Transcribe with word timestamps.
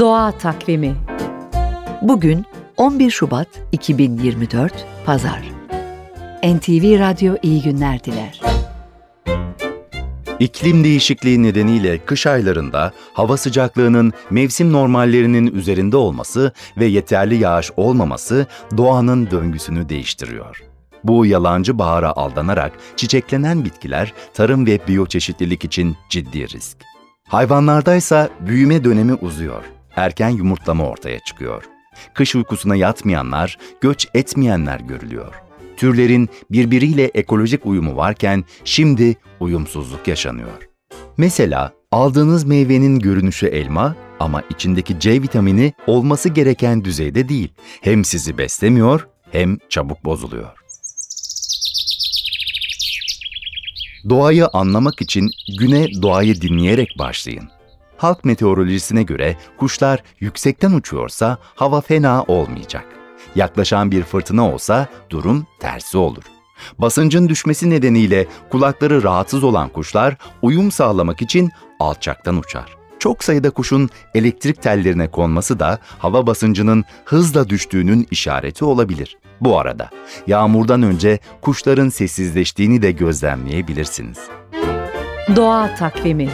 Doğa 0.00 0.32
Takvimi 0.32 0.96
Bugün 2.02 2.44
11 2.76 3.10
Şubat 3.10 3.48
2024 3.72 4.86
Pazar. 5.06 5.42
NTV 6.44 6.98
Radyo 6.98 7.34
iyi 7.42 7.62
günler 7.62 8.04
diler. 8.04 8.40
İklim 10.40 10.84
değişikliği 10.84 11.42
nedeniyle 11.42 11.98
kış 11.98 12.26
aylarında 12.26 12.92
hava 13.12 13.36
sıcaklığının 13.36 14.12
mevsim 14.30 14.72
normallerinin 14.72 15.54
üzerinde 15.54 15.96
olması 15.96 16.52
ve 16.76 16.84
yeterli 16.84 17.36
yağış 17.36 17.70
olmaması 17.76 18.46
doğanın 18.76 19.30
döngüsünü 19.30 19.88
değiştiriyor. 19.88 20.62
Bu 21.04 21.26
yalancı 21.26 21.78
bahara 21.78 22.12
aldanarak 22.12 22.72
çiçeklenen 22.96 23.64
bitkiler 23.64 24.12
tarım 24.34 24.66
ve 24.66 24.80
biyoçeşitlilik 24.88 25.64
için 25.64 25.96
ciddi 26.10 26.48
risk. 26.48 26.78
Hayvanlardaysa 27.28 28.28
büyüme 28.40 28.84
dönemi 28.84 29.14
uzuyor. 29.14 29.75
Erken 29.96 30.28
yumurtlama 30.28 30.88
ortaya 30.88 31.18
çıkıyor. 31.20 31.64
Kış 32.14 32.34
uykusuna 32.34 32.76
yatmayanlar, 32.76 33.58
göç 33.80 34.08
etmeyenler 34.14 34.80
görülüyor. 34.80 35.34
Türlerin 35.76 36.28
birbiriyle 36.50 37.04
ekolojik 37.04 37.66
uyumu 37.66 37.96
varken 37.96 38.44
şimdi 38.64 39.16
uyumsuzluk 39.40 40.08
yaşanıyor. 40.08 40.68
Mesela 41.16 41.72
aldığınız 41.92 42.44
meyvenin 42.44 42.98
görünüşü 42.98 43.46
elma 43.46 43.96
ama 44.20 44.42
içindeki 44.50 45.00
C 45.00 45.22
vitamini 45.22 45.72
olması 45.86 46.28
gereken 46.28 46.84
düzeyde 46.84 47.28
değil. 47.28 47.52
Hem 47.80 48.04
sizi 48.04 48.38
beslemiyor 48.38 49.08
hem 49.32 49.58
çabuk 49.68 50.04
bozuluyor. 50.04 50.52
Doğayı 54.08 54.46
anlamak 54.46 55.02
için 55.02 55.30
güne 55.58 56.02
doğayı 56.02 56.40
dinleyerek 56.40 56.88
başlayın. 56.98 57.55
Halk 57.96 58.24
meteorolojisine 58.24 59.02
göre 59.02 59.36
kuşlar 59.58 60.02
yüksekten 60.20 60.72
uçuyorsa 60.72 61.38
hava 61.54 61.80
fena 61.80 62.22
olmayacak. 62.22 62.84
Yaklaşan 63.34 63.90
bir 63.90 64.02
fırtına 64.02 64.52
olsa 64.52 64.86
durum 65.10 65.46
tersi 65.60 65.98
olur. 65.98 66.22
Basıncın 66.78 67.28
düşmesi 67.28 67.70
nedeniyle 67.70 68.26
kulakları 68.50 69.02
rahatsız 69.02 69.44
olan 69.44 69.68
kuşlar 69.68 70.16
uyum 70.42 70.70
sağlamak 70.70 71.22
için 71.22 71.50
alçaktan 71.80 72.38
uçar. 72.38 72.76
Çok 72.98 73.24
sayıda 73.24 73.50
kuşun 73.50 73.90
elektrik 74.14 74.62
tellerine 74.62 75.10
konması 75.10 75.60
da 75.60 75.78
hava 75.98 76.26
basıncının 76.26 76.84
hızla 77.04 77.48
düştüğünün 77.48 78.06
işareti 78.10 78.64
olabilir. 78.64 79.18
Bu 79.40 79.58
arada 79.58 79.90
yağmurdan 80.26 80.82
önce 80.82 81.18
kuşların 81.40 81.88
sessizleştiğini 81.88 82.82
de 82.82 82.92
gözlemleyebilirsiniz. 82.92 84.18
Doğa 85.36 85.74
Takvimi 85.74 86.30